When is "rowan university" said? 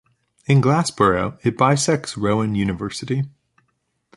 2.17-3.21